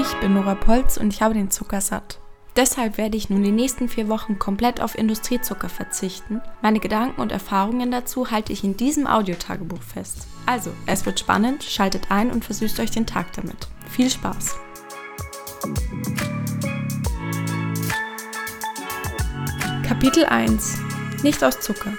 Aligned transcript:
Ich 0.00 0.14
bin 0.20 0.32
Nora 0.32 0.54
Polz 0.54 0.96
und 0.96 1.12
ich 1.12 1.20
habe 1.20 1.34
den 1.34 1.50
Zucker 1.50 1.82
satt. 1.82 2.20
Deshalb 2.56 2.96
werde 2.96 3.18
ich 3.18 3.28
nun 3.28 3.42
die 3.42 3.52
nächsten 3.52 3.86
vier 3.86 4.08
Wochen 4.08 4.38
komplett 4.38 4.80
auf 4.80 4.96
Industriezucker 4.96 5.68
verzichten. 5.68 6.40
Meine 6.62 6.80
Gedanken 6.80 7.20
und 7.20 7.32
Erfahrungen 7.32 7.90
dazu 7.90 8.30
halte 8.30 8.50
ich 8.50 8.64
in 8.64 8.78
diesem 8.78 9.06
Audiotagebuch 9.06 9.82
fest. 9.82 10.26
Also, 10.46 10.72
es 10.86 11.04
wird 11.04 11.20
spannend, 11.20 11.64
schaltet 11.64 12.10
ein 12.10 12.30
und 12.30 12.46
versüßt 12.46 12.80
euch 12.80 12.90
den 12.90 13.04
Tag 13.04 13.34
damit. 13.34 13.68
Viel 13.90 14.08
Spaß! 14.08 14.56
Kapitel 19.86 20.24
1 20.24 20.78
Nicht 21.22 21.44
aus 21.44 21.60
Zucker. 21.60 21.92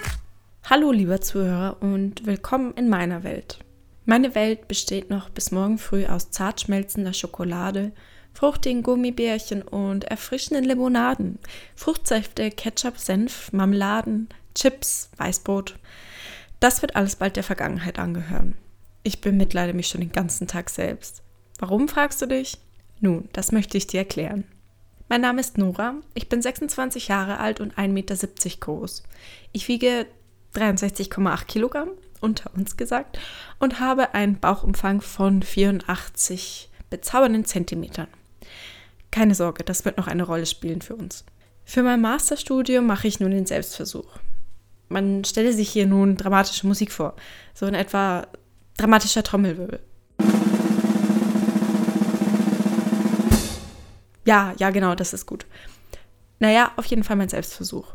Hallo 0.68 0.90
lieber 0.90 1.20
Zuhörer 1.20 1.76
und 1.78 2.26
willkommen 2.26 2.74
in 2.74 2.88
meiner 2.88 3.22
Welt. 3.22 3.60
Meine 4.04 4.34
Welt 4.34 4.66
besteht 4.66 5.10
noch 5.10 5.30
bis 5.30 5.52
morgen 5.52 5.78
früh 5.78 6.06
aus 6.06 6.30
zart 6.30 6.60
schmelzender 6.60 7.12
Schokolade, 7.12 7.92
fruchtigen 8.32 8.82
Gummibärchen 8.82 9.62
und 9.62 10.04
erfrischenden 10.04 10.64
Limonaden, 10.64 11.38
Fruchtsäfte, 11.76 12.50
Ketchup, 12.50 12.98
Senf, 12.98 13.52
Marmeladen, 13.52 14.28
Chips, 14.54 15.10
Weißbrot. 15.18 15.78
Das 16.58 16.82
wird 16.82 16.96
alles 16.96 17.16
bald 17.16 17.36
der 17.36 17.44
Vergangenheit 17.44 17.98
angehören. 17.98 18.56
Ich 19.04 19.20
bemitleide 19.20 19.74
mich 19.74 19.88
schon 19.88 20.00
den 20.00 20.12
ganzen 20.12 20.46
Tag 20.46 20.70
selbst. 20.70 21.22
Warum, 21.58 21.88
fragst 21.88 22.20
du 22.22 22.26
dich? 22.26 22.58
Nun, 23.00 23.28
das 23.32 23.52
möchte 23.52 23.76
ich 23.76 23.86
dir 23.86 23.98
erklären. 23.98 24.44
Mein 25.08 25.20
Name 25.20 25.40
ist 25.40 25.58
Nora, 25.58 25.96
ich 26.14 26.28
bin 26.28 26.40
26 26.40 27.08
Jahre 27.08 27.38
alt 27.38 27.60
und 27.60 27.74
1,70 27.74 27.88
Meter 27.88 28.16
groß. 28.60 29.02
Ich 29.52 29.68
wiege 29.68 30.06
63,8 30.54 31.46
Kilogramm, 31.46 31.90
unter 32.20 32.50
uns 32.54 32.76
gesagt, 32.76 33.18
und 33.58 33.80
habe 33.80 34.14
einen 34.14 34.38
Bauchumfang 34.38 35.00
von 35.00 35.42
84 35.42 36.70
bezaubernden 36.90 37.44
Zentimetern. 37.44 38.08
Keine 39.10 39.34
Sorge, 39.34 39.64
das 39.64 39.84
wird 39.84 39.98
noch 39.98 40.06
eine 40.06 40.22
Rolle 40.24 40.46
spielen 40.46 40.82
für 40.82 40.94
uns. 40.94 41.24
Für 41.64 41.82
mein 41.82 42.00
Masterstudium 42.00 42.86
mache 42.86 43.08
ich 43.08 43.20
nun 43.20 43.30
den 43.30 43.46
Selbstversuch. 43.46 44.18
Man 44.88 45.24
stelle 45.24 45.52
sich 45.52 45.70
hier 45.70 45.86
nun 45.86 46.16
dramatische 46.16 46.66
Musik 46.66 46.92
vor, 46.92 47.14
so 47.54 47.66
in 47.66 47.74
etwa 47.74 48.26
dramatischer 48.76 49.22
Trommelwirbel. 49.22 49.80
Ja, 54.24 54.54
ja, 54.58 54.70
genau, 54.70 54.94
das 54.94 55.12
ist 55.12 55.26
gut. 55.26 55.46
Naja, 56.38 56.72
auf 56.76 56.86
jeden 56.86 57.04
Fall 57.04 57.16
mein 57.16 57.28
Selbstversuch. 57.28 57.94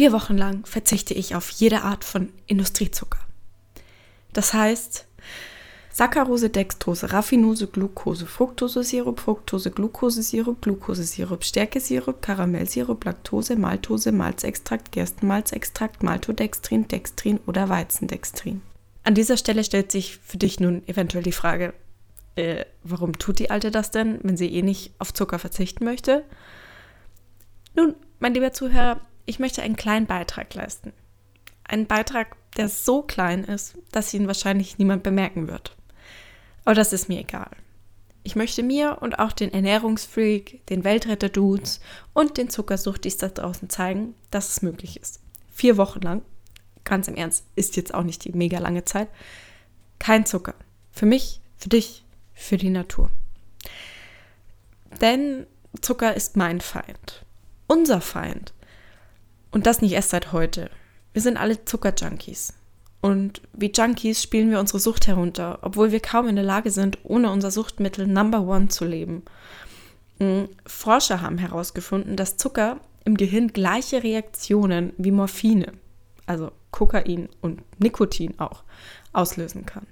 Vier 0.00 0.12
Wochen 0.12 0.38
lang 0.38 0.64
verzichte 0.64 1.12
ich 1.12 1.34
auf 1.34 1.50
jede 1.50 1.82
Art 1.82 2.04
von 2.04 2.32
Industriezucker. 2.46 3.18
Das 4.32 4.54
heißt, 4.54 5.04
Saccharose, 5.92 6.48
Dextrose, 6.48 7.12
Raffinose, 7.12 7.66
Glucose, 7.66 8.24
Fructose-Sirup, 8.24 9.20
Fructose-Glucose-Sirup, 9.20 10.62
Glucose-Sirup, 10.62 11.44
Stärkesirup, 11.44 12.22
Karamellsirup, 12.22 13.04
Laktose, 13.04 13.56
Maltose, 13.56 14.10
Malzextrakt, 14.10 14.90
Gerstenmalzextrakt, 14.90 16.02
Maltodextrin, 16.02 16.88
Dextrin 16.88 17.38
oder 17.46 17.68
Weizendextrin. 17.68 18.62
An 19.04 19.14
dieser 19.14 19.36
Stelle 19.36 19.64
stellt 19.64 19.92
sich 19.92 20.16
für 20.16 20.38
dich 20.38 20.60
nun 20.60 20.82
eventuell 20.88 21.24
die 21.24 21.32
Frage, 21.32 21.74
äh, 22.36 22.64
warum 22.84 23.18
tut 23.18 23.38
die 23.38 23.50
Alte 23.50 23.70
das 23.70 23.90
denn, 23.90 24.18
wenn 24.22 24.38
sie 24.38 24.48
eh 24.48 24.62
nicht 24.62 24.94
auf 24.98 25.12
Zucker 25.12 25.38
verzichten 25.38 25.84
möchte? 25.84 26.24
Nun, 27.76 27.94
mein 28.18 28.32
lieber 28.32 28.54
Zuhörer, 28.54 28.98
ich 29.26 29.38
möchte 29.38 29.62
einen 29.62 29.76
kleinen 29.76 30.06
Beitrag 30.06 30.52
leisten. 30.54 30.92
Einen 31.64 31.86
Beitrag, 31.86 32.36
der 32.56 32.68
so 32.68 33.02
klein 33.02 33.44
ist, 33.44 33.76
dass 33.92 34.12
ihn 34.14 34.26
wahrscheinlich 34.26 34.78
niemand 34.78 35.02
bemerken 35.02 35.48
wird. 35.48 35.76
Aber 36.64 36.74
das 36.74 36.92
ist 36.92 37.08
mir 37.08 37.20
egal. 37.20 37.50
Ich 38.22 38.36
möchte 38.36 38.62
mir 38.62 38.98
und 39.00 39.18
auch 39.18 39.32
den 39.32 39.52
Ernährungsfreak, 39.52 40.66
den 40.66 40.84
Weltretter-Dudes 40.84 41.80
und 42.12 42.36
den 42.36 42.50
Zuckersuchtis 42.50 43.16
da 43.16 43.28
draußen 43.28 43.70
zeigen, 43.70 44.14
dass 44.30 44.50
es 44.50 44.62
möglich 44.62 45.00
ist. 45.00 45.20
Vier 45.50 45.76
Wochen 45.76 46.00
lang, 46.00 46.22
ganz 46.84 47.08
im 47.08 47.14
Ernst, 47.14 47.44
ist 47.56 47.76
jetzt 47.76 47.94
auch 47.94 48.02
nicht 48.02 48.24
die 48.24 48.32
mega 48.32 48.58
lange 48.58 48.84
Zeit, 48.84 49.08
kein 49.98 50.26
Zucker. 50.26 50.54
Für 50.92 51.06
mich, 51.06 51.40
für 51.56 51.68
dich, 51.68 52.04
für 52.34 52.56
die 52.56 52.70
Natur. 52.70 53.10
Denn 55.00 55.46
Zucker 55.80 56.14
ist 56.14 56.36
mein 56.36 56.60
Feind. 56.60 57.24
Unser 57.66 58.00
Feind. 58.00 58.52
Und 59.50 59.66
das 59.66 59.82
nicht 59.82 59.92
erst 59.92 60.10
seit 60.10 60.32
heute. 60.32 60.70
Wir 61.12 61.22
sind 61.22 61.36
alle 61.36 61.64
Zuckerjunkies. 61.64 62.54
Und 63.00 63.40
wie 63.52 63.72
Junkies 63.72 64.22
spielen 64.22 64.50
wir 64.50 64.60
unsere 64.60 64.78
Sucht 64.78 65.06
herunter, 65.06 65.58
obwohl 65.62 65.90
wir 65.90 66.00
kaum 66.00 66.28
in 66.28 66.36
der 66.36 66.44
Lage 66.44 66.70
sind, 66.70 66.98
ohne 67.02 67.30
unser 67.30 67.50
Suchtmittel 67.50 68.06
Number 68.06 68.42
One 68.42 68.68
zu 68.68 68.84
leben. 68.84 69.22
Hm, 70.18 70.48
Forscher 70.66 71.22
haben 71.22 71.38
herausgefunden, 71.38 72.16
dass 72.16 72.36
Zucker 72.36 72.78
im 73.04 73.16
Gehirn 73.16 73.48
gleiche 73.48 74.02
Reaktionen 74.02 74.92
wie 74.98 75.10
Morphine, 75.10 75.72
also 76.26 76.52
Kokain 76.70 77.30
und 77.40 77.62
Nikotin 77.80 78.38
auch, 78.38 78.62
auslösen 79.12 79.64
kann. 79.64 79.86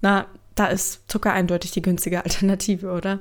Na, 0.00 0.26
da 0.56 0.66
ist 0.66 1.10
Zucker 1.10 1.32
eindeutig 1.32 1.70
die 1.70 1.82
günstige 1.82 2.24
Alternative, 2.24 2.90
oder? 2.90 3.20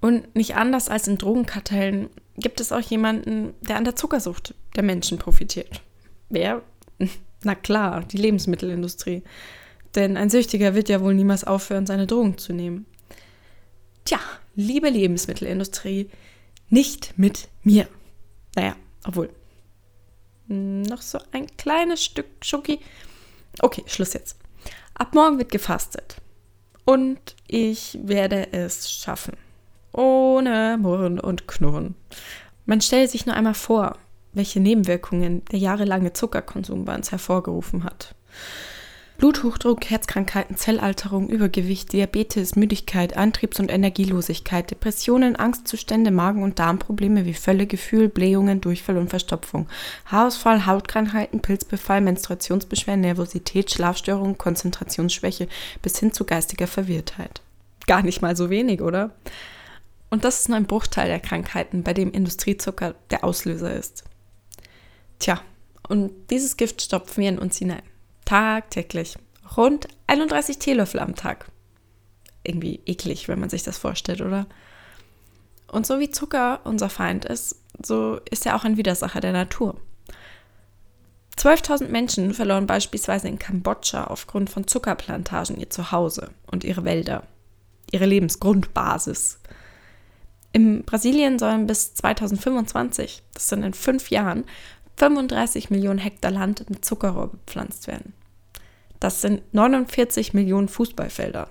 Und 0.00 0.34
nicht 0.34 0.56
anders 0.56 0.88
als 0.88 1.08
in 1.08 1.18
Drogenkartellen 1.18 2.08
gibt 2.36 2.60
es 2.60 2.72
auch 2.72 2.80
jemanden, 2.80 3.54
der 3.60 3.76
an 3.76 3.84
der 3.84 3.96
Zuckersucht 3.96 4.54
der 4.76 4.82
Menschen 4.82 5.18
profitiert. 5.18 5.82
Wer? 6.28 6.62
Na 7.42 7.54
klar, 7.54 8.04
die 8.04 8.16
Lebensmittelindustrie. 8.16 9.22
Denn 9.94 10.16
ein 10.16 10.30
Süchtiger 10.30 10.74
wird 10.74 10.88
ja 10.88 11.00
wohl 11.00 11.14
niemals 11.14 11.44
aufhören, 11.44 11.86
seine 11.86 12.06
Drogen 12.06 12.38
zu 12.38 12.52
nehmen. 12.52 12.86
Tja, 14.04 14.18
liebe 14.54 14.88
Lebensmittelindustrie, 14.88 16.08
nicht 16.68 17.18
mit 17.18 17.48
mir. 17.62 17.86
Naja, 18.56 18.76
obwohl. 19.04 19.30
Noch 20.48 21.02
so 21.02 21.18
ein 21.32 21.46
kleines 21.56 22.04
Stück 22.04 22.26
Schoki. 22.42 22.80
Okay, 23.60 23.84
Schluss 23.86 24.14
jetzt. 24.14 24.36
Ab 24.94 25.14
morgen 25.14 25.38
wird 25.38 25.52
gefastet. 25.52 26.16
Und 26.84 27.36
ich 27.46 27.98
werde 28.02 28.52
es 28.52 28.90
schaffen. 28.90 29.36
Ohne 29.92 30.78
Murren 30.80 31.20
und 31.20 31.46
Knurren. 31.46 31.94
Man 32.66 32.80
stellt 32.80 33.10
sich 33.10 33.26
nur 33.26 33.34
einmal 33.34 33.54
vor, 33.54 33.98
welche 34.32 34.60
Nebenwirkungen 34.60 35.44
der 35.46 35.58
jahrelange 35.58 36.12
Zuckerkonsum 36.12 36.84
bei 36.84 36.94
uns 36.94 37.10
hervorgerufen 37.10 37.84
hat. 37.84 38.14
Bluthochdruck, 39.22 39.88
Herzkrankheiten, 39.88 40.56
Zellalterung, 40.56 41.28
Übergewicht, 41.28 41.92
Diabetes, 41.92 42.56
Müdigkeit, 42.56 43.16
Antriebs- 43.16 43.60
und 43.60 43.70
Energielosigkeit, 43.70 44.68
Depressionen, 44.70 45.36
Angstzustände, 45.36 46.10
Magen- 46.10 46.42
und 46.42 46.58
Darmprobleme 46.58 47.24
wie 47.24 47.34
Völlegefühl, 47.34 48.08
Blähungen, 48.08 48.60
Durchfall 48.60 48.96
und 48.96 49.10
Verstopfung, 49.10 49.68
Haarausfall, 50.06 50.66
Hautkrankheiten, 50.66 51.40
Pilzbefall, 51.40 52.00
Menstruationsbeschwerden, 52.00 53.02
Nervosität, 53.02 53.70
Schlafstörungen, 53.70 54.38
Konzentrationsschwäche 54.38 55.46
bis 55.82 55.98
hin 56.00 56.12
zu 56.12 56.24
geistiger 56.24 56.66
Verwirrtheit. 56.66 57.42
Gar 57.86 58.02
nicht 58.02 58.22
mal 58.22 58.36
so 58.36 58.50
wenig, 58.50 58.80
oder? 58.80 59.10
Und 60.10 60.24
das 60.24 60.40
ist 60.40 60.48
nur 60.48 60.56
ein 60.56 60.66
Bruchteil 60.66 61.06
der 61.06 61.20
Krankheiten, 61.20 61.84
bei 61.84 61.94
dem 61.94 62.10
Industriezucker 62.10 62.96
der 63.10 63.22
Auslöser 63.22 63.72
ist. 63.72 64.02
Tja, 65.22 65.40
und 65.88 66.10
dieses 66.30 66.56
Gift 66.56 66.82
stopfen 66.82 67.22
wir 67.22 67.28
in 67.28 67.38
uns 67.38 67.56
hinein. 67.56 67.82
Tagtäglich. 68.24 69.16
Rund 69.56 69.86
31 70.08 70.58
Teelöffel 70.58 70.98
am 70.98 71.14
Tag. 71.14 71.46
Irgendwie 72.42 72.80
eklig, 72.86 73.28
wenn 73.28 73.38
man 73.38 73.48
sich 73.48 73.62
das 73.62 73.78
vorstellt, 73.78 74.20
oder? 74.20 74.46
Und 75.68 75.86
so 75.86 76.00
wie 76.00 76.10
Zucker 76.10 76.58
unser 76.64 76.88
Feind 76.88 77.24
ist, 77.24 77.54
so 77.80 78.18
ist 78.32 78.46
er 78.46 78.56
auch 78.56 78.64
ein 78.64 78.76
Widersacher 78.76 79.20
der 79.20 79.30
Natur. 79.30 79.76
12.000 81.38 81.86
Menschen 81.86 82.34
verloren 82.34 82.66
beispielsweise 82.66 83.28
in 83.28 83.38
Kambodscha 83.38 84.04
aufgrund 84.04 84.50
von 84.50 84.66
Zuckerplantagen 84.66 85.56
ihr 85.56 85.70
Zuhause 85.70 86.30
und 86.50 86.64
ihre 86.64 86.84
Wälder, 86.84 87.22
ihre 87.92 88.06
Lebensgrundbasis. 88.06 89.38
In 90.52 90.82
Brasilien 90.82 91.38
sollen 91.38 91.68
bis 91.68 91.94
2025, 91.94 93.22
das 93.34 93.48
sind 93.48 93.62
in 93.62 93.72
fünf 93.72 94.10
Jahren, 94.10 94.44
35 94.96 95.70
Millionen 95.70 95.98
Hektar 95.98 96.30
Land 96.30 96.68
mit 96.70 96.84
Zuckerrohr 96.84 97.28
bepflanzt 97.28 97.86
werden. 97.86 98.12
Das 99.00 99.20
sind 99.20 99.42
49 99.52 100.32
Millionen 100.32 100.68
Fußballfelder. 100.68 101.48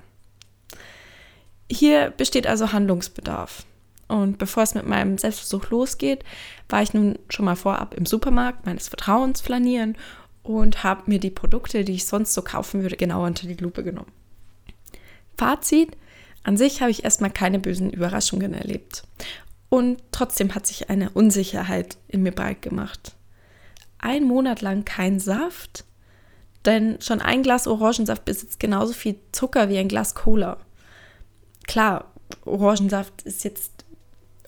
Hier 1.70 2.12
besteht 2.12 2.48
also 2.48 2.72
Handlungsbedarf. 2.72 3.66
Und 4.08 4.38
bevor 4.38 4.64
es 4.64 4.74
mit 4.74 4.86
meinem 4.88 5.18
Selbstversuch 5.18 5.70
losgeht, 5.70 6.24
war 6.70 6.82
ich 6.82 6.94
nun 6.94 7.18
schon 7.30 7.46
mal 7.46 7.56
vorab 7.56 7.94
im 7.94 8.06
Supermarkt 8.06 8.66
meines 8.66 8.90
Vertrauens 8.90 9.42
flanieren 9.42 9.98
und 10.44 10.84
habe 10.84 11.04
mir 11.06 11.20
die 11.20 11.30
Produkte, 11.30 11.86
die 11.86 11.94
ich 11.94 12.06
sonst 12.06 12.34
so 12.34 12.42
kaufen 12.42 12.82
würde, 12.82 12.98
genau 12.98 13.26
unter 13.26 13.48
die 13.48 13.56
Lupe 13.56 13.84
genommen. 13.84 14.12
Fazit: 15.38 15.96
An 16.44 16.58
sich 16.58 16.82
habe 16.82 16.92
ich 16.92 17.04
erstmal 17.04 17.32
keine 17.32 17.60
bösen 17.60 17.90
Überraschungen 17.90 18.54
erlebt. 18.54 19.04
Und 19.70 20.02
trotzdem 20.12 20.56
hat 20.56 20.68
sich 20.68 20.90
eine 20.90 21.10
Unsicherheit 21.12 21.98
in 22.10 22.24
mir 22.24 22.34
breit 22.34 22.62
gemacht 22.62 23.16
ein 24.02 24.24
Monat 24.24 24.62
lang 24.62 24.86
kein 24.86 25.20
Saft? 25.20 25.86
Denn 26.66 27.02
schon 27.02 27.22
ein 27.22 27.42
Glas 27.42 27.68
Orangensaft 27.68 28.26
besitzt 28.26 28.60
genauso 28.60 28.94
viel 28.94 29.16
Zucker 29.32 29.70
wie 29.70 29.78
ein 29.78 29.88
Glas 29.88 30.14
Cola. 30.14 30.58
Klar, 31.66 32.12
Orangensaft 32.46 33.24
ist 33.24 33.44
jetzt 33.44 33.86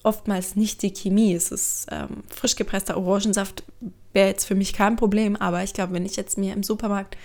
oftmals 0.04 0.54
nicht 0.54 0.82
die 0.82 0.92
Chemie. 0.92 1.34
Es 1.34 1.50
ist 1.50 1.86
ähm, 1.90 2.22
frisch 2.28 2.56
gepresster 2.56 2.96
Orangensaft 2.96 3.64
wäre 4.12 4.28
jetzt 4.28 4.44
für 4.44 4.54
mich 4.54 4.72
kein 4.72 4.96
Problem, 4.96 5.34
aber 5.36 5.64
ich 5.64 5.72
glaube, 5.72 5.92
wenn 5.94 6.06
ich 6.06 6.16
jetzt 6.16 6.38
mir 6.38 6.52
im 6.52 6.62
Supermarkt 6.62 7.16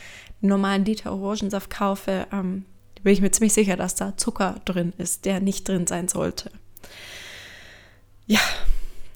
einen 0.42 0.50
normalen 0.50 0.86
Liter 0.86 1.14
Orangensaft 1.14 1.70
kaufe, 1.70 2.26
ähm, 2.32 2.66
bin 3.04 3.14
ich 3.14 3.22
mir 3.22 3.32
ziemlich 3.32 3.54
sicher, 3.54 3.76
dass 3.78 3.96
da 3.96 4.18
Zucker 4.18 4.56
drin 4.66 4.94
ist, 4.98 5.26
der 5.26 5.40
nicht 5.40 5.68
drin 5.68 5.88
sein 5.88 6.08
sollte. 6.08 6.52
Ja, 8.26 8.42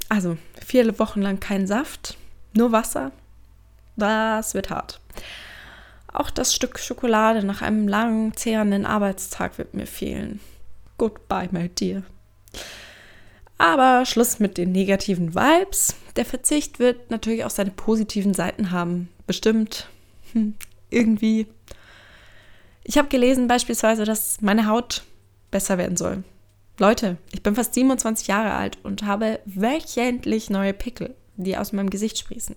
also 0.07 0.37
vier 0.65 0.97
Wochen 0.99 1.21
lang 1.21 1.39
kein 1.39 1.67
Saft, 1.67 2.17
nur 2.53 2.71
Wasser. 2.71 3.11
Das 3.95 4.53
wird 4.53 4.69
hart. 4.69 4.99
Auch 6.11 6.29
das 6.29 6.53
Stück 6.53 6.79
Schokolade 6.79 7.43
nach 7.43 7.61
einem 7.61 7.87
langen, 7.87 8.35
zehrenden 8.35 8.85
Arbeitstag 8.85 9.57
wird 9.57 9.73
mir 9.73 9.87
fehlen. 9.87 10.39
Goodbye, 10.97 11.49
my 11.51 11.69
dear. 11.69 12.03
Aber 13.57 14.05
Schluss 14.05 14.39
mit 14.39 14.57
den 14.57 14.71
negativen 14.71 15.35
Vibes. 15.35 15.95
Der 16.15 16.25
Verzicht 16.25 16.79
wird 16.79 17.09
natürlich 17.09 17.45
auch 17.45 17.49
seine 17.49 17.71
positiven 17.71 18.33
Seiten 18.33 18.71
haben. 18.71 19.09
Bestimmt. 19.25 19.87
Hm, 20.33 20.55
irgendwie. 20.89 21.47
Ich 22.83 22.97
habe 22.97 23.07
gelesen 23.07 23.47
beispielsweise, 23.47 24.03
dass 24.05 24.41
meine 24.41 24.67
Haut 24.67 25.03
besser 25.49 25.77
werden 25.77 25.97
soll. 25.97 26.23
Leute, 26.79 27.17
ich 27.31 27.43
bin 27.43 27.55
fast 27.55 27.73
27 27.75 28.27
Jahre 28.27 28.53
alt 28.53 28.77
und 28.83 29.03
habe 29.03 29.39
wöchentlich 29.45 30.49
neue 30.49 30.73
Pickel, 30.73 31.15
die 31.35 31.57
aus 31.57 31.73
meinem 31.73 31.89
Gesicht 31.89 32.17
sprießen. 32.17 32.55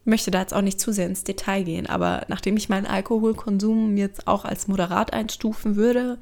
Ich 0.00 0.06
möchte 0.06 0.30
da 0.30 0.40
jetzt 0.40 0.54
auch 0.54 0.62
nicht 0.62 0.80
zu 0.80 0.92
sehr 0.92 1.06
ins 1.06 1.24
Detail 1.24 1.62
gehen, 1.62 1.86
aber 1.86 2.24
nachdem 2.28 2.56
ich 2.56 2.68
meinen 2.68 2.86
Alkoholkonsum 2.86 3.96
jetzt 3.96 4.26
auch 4.26 4.44
als 4.44 4.66
moderat 4.66 5.12
einstufen 5.12 5.76
würde, 5.76 6.18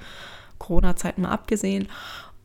Corona-Zeit 0.58 1.18
mal 1.18 1.30
abgesehen, 1.30 1.88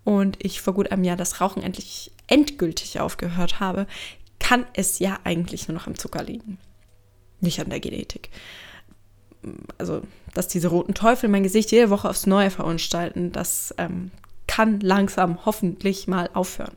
und 0.06 0.38
ich 0.40 0.62
vor 0.62 0.74
gut 0.74 0.92
einem 0.92 1.04
Jahr 1.04 1.18
das 1.18 1.42
Rauchen 1.42 1.62
endlich 1.62 2.12
endgültig 2.28 3.00
aufgehört 3.00 3.60
habe, 3.60 3.88
kann 4.40 4.66
es 4.74 5.00
ja 5.00 5.20
eigentlich 5.24 5.68
nur 5.68 5.76
noch 5.76 5.88
am 5.88 5.98
Zucker 5.98 6.24
liegen. 6.24 6.60
Nicht 7.42 7.60
an 7.60 7.70
der 7.70 7.80
Genetik. 7.80 8.30
Also, 9.78 10.02
dass 10.34 10.48
diese 10.48 10.70
roten 10.70 10.94
Teufel 10.94 11.28
mein 11.28 11.44
Gesicht 11.44 11.72
jede 11.72 11.90
Woche 11.90 12.10
aufs 12.10 12.28
Neue 12.28 12.52
verunstalten, 12.52 13.32
das 13.32 13.74
ähm, 13.78 14.12
kann 14.48 14.80
langsam 14.80 15.46
hoffentlich 15.46 16.08
mal 16.08 16.30
aufhören. 16.34 16.76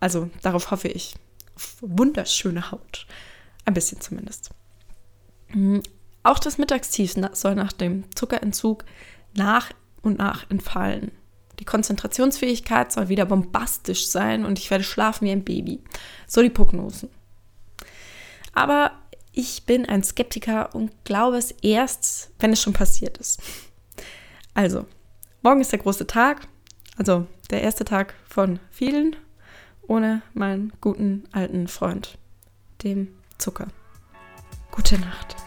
Also 0.00 0.30
darauf 0.42 0.70
hoffe 0.70 0.88
ich. 0.88 1.14
Auf 1.54 1.76
wunderschöne 1.80 2.70
Haut. 2.70 3.06
Ein 3.64 3.74
bisschen 3.74 4.00
zumindest. 4.00 4.50
Hm, 5.48 5.82
auch 6.22 6.38
das 6.38 6.58
Mittagstief 6.58 7.14
soll 7.32 7.54
nach 7.54 7.72
dem 7.72 8.04
Zuckerentzug 8.14 8.84
nach 9.34 9.70
und 10.02 10.18
nach 10.18 10.50
entfallen. 10.50 11.12
Die 11.58 11.64
Konzentrationsfähigkeit 11.64 12.92
soll 12.92 13.08
wieder 13.08 13.26
bombastisch 13.26 14.08
sein 14.08 14.44
und 14.44 14.58
ich 14.58 14.70
werde 14.70 14.84
schlafen 14.84 15.26
wie 15.26 15.32
ein 15.32 15.44
Baby. 15.44 15.82
So 16.26 16.42
die 16.42 16.50
Prognosen. 16.50 17.08
Aber 18.52 18.92
ich 19.32 19.64
bin 19.64 19.86
ein 19.86 20.02
Skeptiker 20.02 20.74
und 20.74 20.90
glaube 21.04 21.36
es 21.36 21.52
erst, 21.62 22.30
wenn 22.38 22.52
es 22.52 22.62
schon 22.62 22.72
passiert 22.72 23.18
ist. 23.18 23.40
Also, 24.54 24.86
morgen 25.42 25.60
ist 25.60 25.72
der 25.72 25.78
große 25.78 26.06
Tag, 26.06 26.48
also 26.96 27.26
der 27.50 27.62
erste 27.62 27.84
Tag 27.84 28.14
von 28.28 28.58
vielen, 28.70 29.14
ohne 29.88 30.22
meinen 30.34 30.72
guten 30.80 31.24
alten 31.32 31.68
Freund, 31.68 32.18
dem 32.82 33.08
Zucker. 33.38 33.68
Gute 34.70 34.98
Nacht. 34.98 35.45